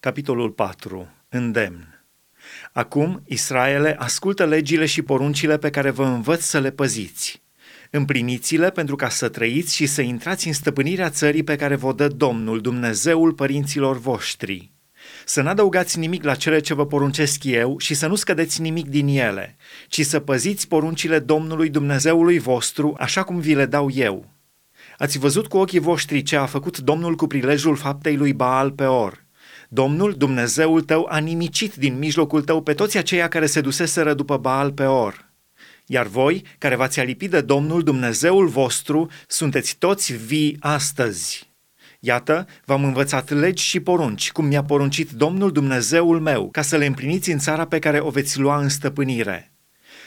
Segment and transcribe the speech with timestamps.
[0.00, 1.08] Capitolul 4.
[1.28, 2.04] Îndemn.
[2.72, 7.42] Acum, Israele, ascultă legile și poruncile pe care vă învăț să le păziți.
[7.90, 12.08] Împliniți-le pentru ca să trăiți și să intrați în stăpânirea țării pe care vă dă
[12.08, 14.70] Domnul, Dumnezeul părinților voștri.
[15.24, 19.08] Să n-adăugați nimic la cele ce vă poruncesc eu și să nu scădeți nimic din
[19.08, 19.56] ele,
[19.88, 24.30] ci să păziți poruncile Domnului Dumnezeului vostru, așa cum vi le dau eu.
[24.98, 29.24] Ați văzut cu ochii voștri ce a făcut Domnul cu prilejul faptei lui Baal Peor–
[29.72, 34.36] Domnul, Dumnezeul tău, a nimicit din mijlocul tău pe toți aceia care se duseseră după
[34.36, 35.30] Baal Peor.
[35.86, 41.50] Iar voi, care v-ați alipit de Domnul Dumnezeul vostru, sunteți toți vii astăzi.
[42.00, 46.86] Iată, v-am învățat legi și porunci, cum mi-a poruncit Domnul Dumnezeul meu, ca să le
[46.86, 49.52] împliniți în țara pe care o veți lua în stăpânire.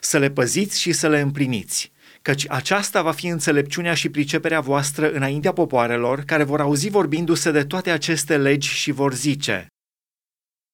[0.00, 5.12] Să le păziți și să le împliniți, căci aceasta va fi înțelepciunea și priceperea voastră
[5.12, 9.66] înaintea popoarelor, care vor auzi vorbindu-se de toate aceste legi și vor zice,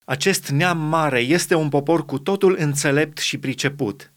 [0.08, 4.12] Acest neam mare este un popor cu totul înțelept și priceput.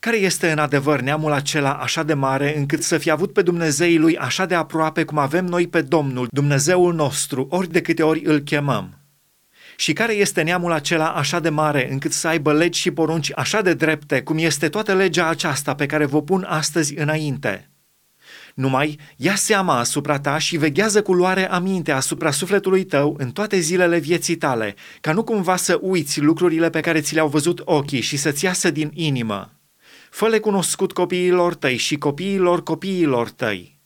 [0.00, 3.98] Care este în adevăr neamul acela așa de mare încât să fi avut pe Dumnezeii
[3.98, 8.24] lui așa de aproape cum avem noi pe Domnul, Dumnezeul nostru, ori de câte ori
[8.24, 8.99] îl chemăm?
[9.80, 13.60] Și care este neamul acela așa de mare încât să aibă legi și porunci așa
[13.62, 17.70] de drepte cum este toată legea aceasta pe care vă pun astăzi înainte?
[18.54, 23.58] Numai ia seama asupra ta și veghează cu luare aminte asupra sufletului tău în toate
[23.58, 28.00] zilele vieții tale, ca nu cumva să uiți lucrurile pe care ți le-au văzut ochii
[28.00, 29.52] și să-ți iasă din inimă.
[30.10, 33.79] Fă-le cunoscut copiilor tăi și copiilor copiilor tăi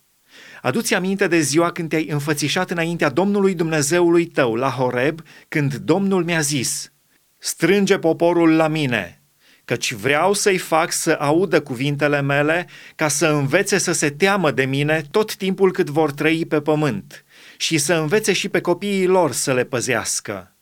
[0.65, 6.25] Aduți aminte de ziua când te-ai înfățișat înaintea Domnului Dumnezeului tău la Horeb, când Domnul
[6.25, 6.93] mi-a zis,
[7.39, 9.23] strânge poporul la mine,
[9.65, 14.65] căci vreau să-i fac să audă cuvintele mele, ca să învețe să se teamă de
[14.65, 17.25] mine tot timpul cât vor trăi pe pământ
[17.57, 20.57] și să învețe și pe copiii lor să le păzească.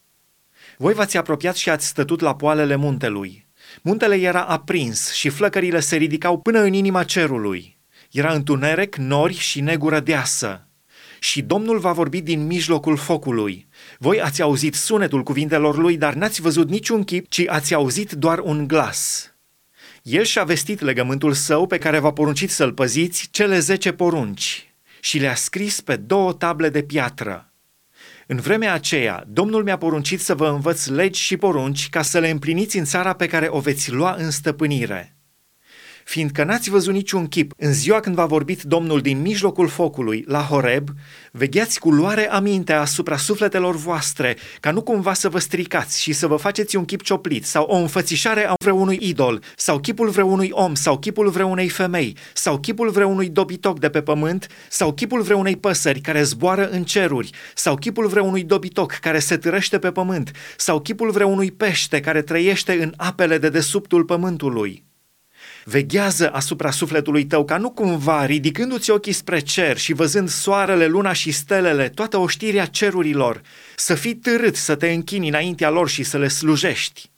[0.77, 3.47] Voi v-ați apropiat și ați stătut la poalele muntelui.
[3.81, 7.72] Muntele era aprins și flăcările se ridicau până în inima cerului.
[8.13, 10.67] Era întuneric, nori și negură deasă.
[11.19, 13.67] Și Domnul va vorbi din mijlocul focului.
[13.97, 18.39] Voi ați auzit sunetul cuvintelor lui, dar n-ați văzut niciun chip, ci ați auzit doar
[18.39, 19.33] un glas.
[20.01, 25.17] El și-a vestit legământul său pe care v-a poruncit să-l păziți, cele zece porunci, și
[25.17, 27.53] le-a scris pe două table de piatră.
[28.27, 32.29] În vremea aceea, Domnul mi-a poruncit să vă învăț legi și porunci ca să le
[32.29, 35.12] împliniți în țara pe care o veți lua în stăpânire
[36.03, 40.39] fiindcă n-ați văzut niciun chip în ziua când v-a vorbit Domnul din mijlocul focului, la
[40.39, 40.89] Horeb,
[41.31, 46.27] vegheați cu luare aminte asupra sufletelor voastre, ca nu cumva să vă stricați și să
[46.27, 50.73] vă faceți un chip cioplit sau o înfățișare a vreunui idol, sau chipul vreunui om,
[50.73, 56.01] sau chipul vreunei femei, sau chipul vreunui dobitoc de pe pământ, sau chipul vreunei păsări
[56.01, 61.11] care zboară în ceruri, sau chipul vreunui dobitoc care se târăște pe pământ, sau chipul
[61.11, 64.83] vreunui pește care trăiește în apele de desubtul pământului.
[65.65, 71.13] Veghează asupra sufletului tău ca nu cumva, ridicându-ți ochii spre cer și văzând soarele, luna
[71.13, 73.41] și stelele, toată oștirea cerurilor,
[73.75, 77.11] să fii târât să te închini înaintea lor și să le slujești.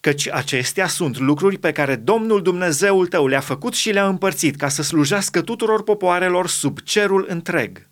[0.00, 4.68] Căci acestea sunt lucruri pe care Domnul Dumnezeul tău le-a făcut și le-a împărțit ca
[4.68, 7.88] să slujească tuturor popoarelor sub cerul întreg.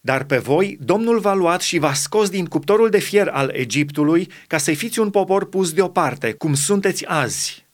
[0.00, 4.30] Dar pe voi Domnul v-a luat și v-a scos din cuptorul de fier al Egiptului
[4.46, 7.67] ca să-i fiți un popor pus deoparte, cum sunteți azi.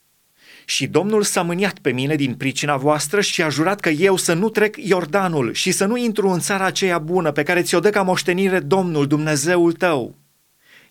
[0.64, 4.32] Și Domnul s-a mâniat pe mine din pricina voastră și a jurat că eu să
[4.32, 7.91] nu trec Iordanul și să nu intru în țara aceea bună pe care ți-o dă
[7.91, 10.19] ca moștenire Domnul Dumnezeul tău.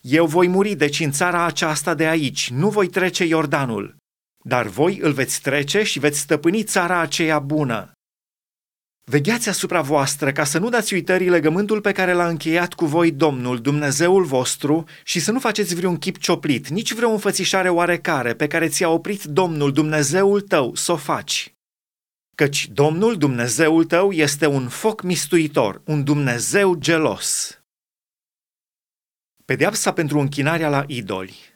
[0.01, 3.95] Eu voi muri deci în țara aceasta de aici, nu voi trece Iordanul,
[4.43, 7.91] dar voi îl veți trece și veți stăpâni țara aceea bună.
[9.05, 13.11] Vegheați asupra voastră ca să nu dați uitării legământul pe care l-a încheiat cu voi
[13.11, 18.47] Domnul, Dumnezeul vostru, și să nu faceți vreun chip cioplit, nici vreo înfățișare oarecare pe
[18.47, 21.53] care ți-a oprit Domnul, Dumnezeul tău, să o faci.
[22.35, 27.57] Căci Domnul, Dumnezeul tău, este un foc mistuitor, un Dumnezeu gelos.
[29.45, 31.52] Pedeapsa pentru închinarea la idoli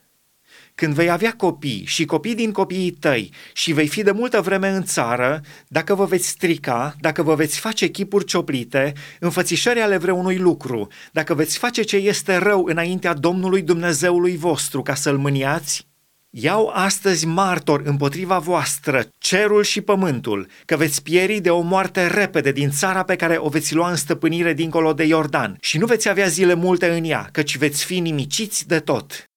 [0.78, 4.70] când vei avea copii și copii din copiii tăi și vei fi de multă vreme
[4.70, 10.38] în țară, dacă vă veți strica, dacă vă veți face chipuri cioplite, înfățișări ale vreunui
[10.38, 15.86] lucru, dacă veți face ce este rău înaintea Domnului Dumnezeului vostru ca să-L mâniați,
[16.30, 22.52] Iau astăzi martor împotriva voastră cerul și pământul, că veți pieri de o moarte repede
[22.52, 26.10] din țara pe care o veți lua în stăpânire dincolo de Iordan și nu veți
[26.10, 29.30] avea zile multe în ea, căci veți fi nimiciți de tot.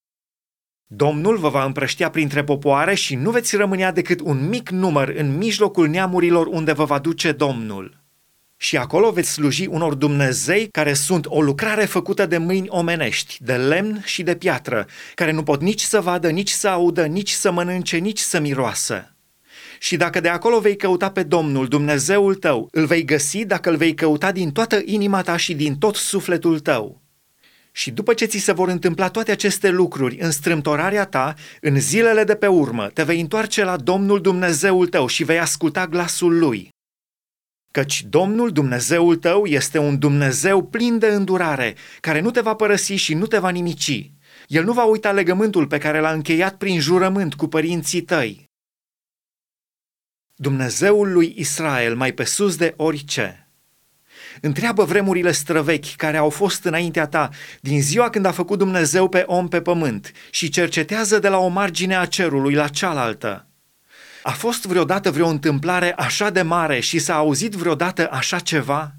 [0.93, 5.37] Domnul vă va împrăștea printre popoare și nu veți rămânea decât un mic număr în
[5.37, 7.97] mijlocul neamurilor unde vă va duce Domnul.
[8.57, 13.53] Și acolo veți sluji unor Dumnezei care sunt o lucrare făcută de mâini omenești, de
[13.57, 17.51] lemn și de piatră, care nu pot nici să vadă, nici să audă, nici să
[17.51, 19.15] mănânce, nici să miroasă.
[19.79, 23.77] Și dacă de acolo vei căuta pe Domnul, Dumnezeul tău, îl vei găsi dacă îl
[23.77, 27.01] vei căuta din toată inima ta și din tot sufletul tău.
[27.73, 32.25] Și după ce ți se vor întâmpla toate aceste lucruri în strâmtorarea ta, în zilele
[32.25, 36.69] de pe urmă, te vei întoarce la Domnul Dumnezeul tău și vei asculta glasul lui.
[37.73, 42.95] Căci Domnul Dumnezeul tău este un Dumnezeu plin de îndurare, care nu te va părăsi
[42.95, 44.11] și nu te va nimici.
[44.47, 48.49] El nu va uita legământul pe care l-a încheiat prin jurământ cu părinții tăi.
[50.35, 53.50] Dumnezeul lui Israel mai pe sus de orice.
[54.41, 57.29] Întreabă vremurile străvechi care au fost înaintea ta
[57.61, 61.49] din ziua când a făcut Dumnezeu pe om pe pământ și cercetează de la o
[61.49, 63.45] margine a cerului la cealaltă.
[64.23, 68.95] A fost vreodată vreo întâmplare așa de mare și s-a auzit vreodată așa ceva?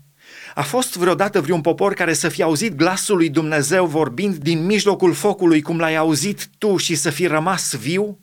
[0.55, 5.13] A fost vreodată vreun popor care să fi auzit glasul lui Dumnezeu vorbind din mijlocul
[5.13, 8.19] focului cum l-ai auzit tu și să fi rămas viu?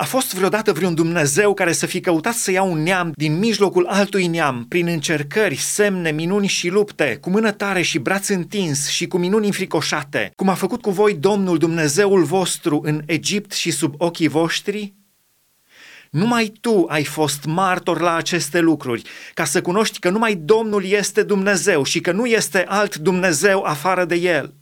[0.00, 3.86] A fost vreodată vreun Dumnezeu care să fi căutat să ia un neam din mijlocul
[3.86, 9.06] altui neam, prin încercări, semne, minuni și lupte, cu mână tare și braț întins și
[9.06, 13.94] cu minuni înfricoșate, cum a făcut cu voi Domnul Dumnezeul vostru în Egipt și sub
[13.96, 14.94] ochii voștri?
[16.10, 19.02] Numai tu ai fost martor la aceste lucruri,
[19.34, 24.04] ca să cunoști că numai Domnul este Dumnezeu și că nu este alt Dumnezeu afară
[24.04, 24.54] de El.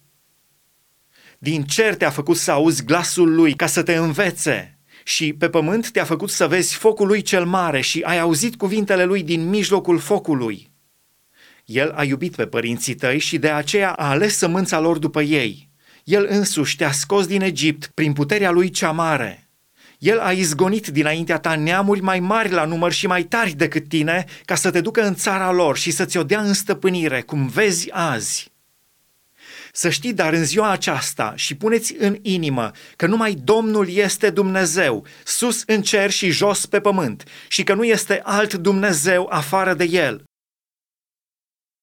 [1.38, 4.75] Din cer te-a făcut să auzi glasul lui ca să te învețe,
[5.08, 9.04] și pe pământ te-a făcut să vezi focul lui cel mare și ai auzit cuvintele
[9.04, 10.70] lui din mijlocul focului.
[11.64, 15.70] El a iubit pe părinții tăi și de aceea a ales sămânța lor după ei.
[16.04, 19.50] El însuși te-a scos din Egipt prin puterea lui cea mare.
[19.98, 24.24] El a izgonit dinaintea ta neamuri mai mari la număr și mai tari decât tine,
[24.44, 27.90] ca să te ducă în țara lor și să-ți o dea în stăpânire, cum vezi
[27.92, 28.52] azi.
[29.78, 35.06] Să știi dar în ziua aceasta și puneți în inimă că numai Domnul este Dumnezeu,
[35.24, 39.84] sus în cer și jos pe pământ, și că nu este alt Dumnezeu afară de
[39.84, 40.24] El.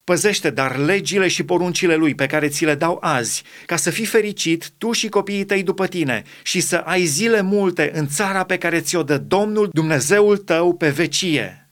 [0.04, 4.06] Păzește dar legile și poruncile lui pe care ți le dau azi, ca să fii
[4.06, 8.58] fericit tu și copiii tăi după tine și să ai zile multe în țara pe
[8.58, 11.70] care ți-o dă Domnul Dumnezeul tău pe vecie.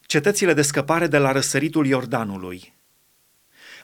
[0.00, 2.74] Cetățile de scăpare de la răsăritul Iordanului–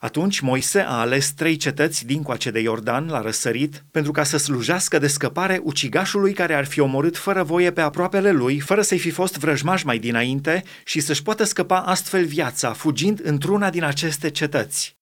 [0.02, 4.36] atunci Moise a ales trei cetăți din coace de Iordan la răsărit pentru ca să
[4.36, 8.98] slujească de scăpare ucigașului care ar fi omorât fără voie pe aproapele lui, fără să-i
[8.98, 14.30] fi fost vrăjmaș mai dinainte și să-și poată scăpa astfel viața, fugind într-una din aceste
[14.30, 14.96] cetăți.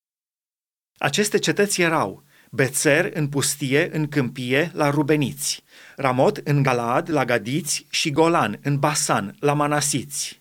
[0.98, 5.62] Aceste cetăți erau Bețer în pustie, în câmpie, la Rubeniți,
[5.96, 10.40] Ramot în Galaad, la Gadiți și Golan în Basan, la Manasiți.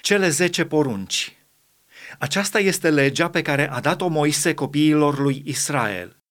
[0.00, 1.33] Cele zece porunci
[2.18, 6.22] aceasta este legea pe care a dat-o Moise copiilor lui Israel.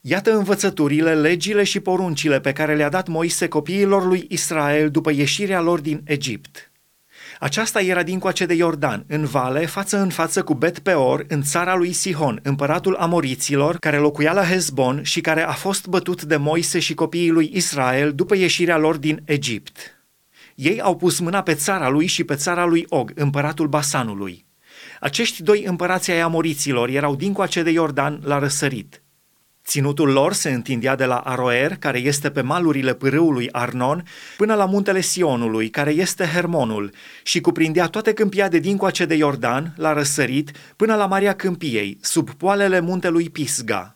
[0.00, 5.60] Iată învățăturile, legile și poruncile pe care le-a dat Moise copiilor lui Israel după ieșirea
[5.60, 6.70] lor din Egipt.
[7.40, 11.42] Aceasta era din coace de Iordan, în vale, față în față cu Bet Peor, în
[11.42, 16.36] țara lui Sihon, împăratul Amoriților, care locuia la Hezbon și care a fost bătut de
[16.36, 20.00] Moise și copiii lui Israel după ieșirea lor din Egipt.
[20.54, 24.45] Ei au pus mâna pe țara lui și pe țara lui Og, împăratul Basanului.
[25.00, 29.00] Acești doi împărați ai amoriților erau dincoace de Iordan la răsărit.
[29.66, 34.04] Ținutul lor se întindea de la Aroer, care este pe malurile pârâului Arnon,
[34.36, 39.74] până la muntele Sionului, care este Hermonul, și cuprindea toate câmpia de dincoace de Iordan,
[39.76, 43.95] la răsărit, până la Marea Câmpiei, sub poalele muntelui Pisga.